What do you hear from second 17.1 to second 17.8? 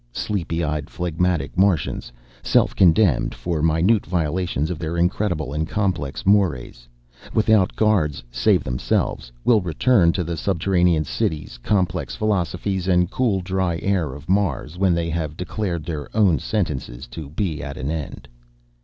be at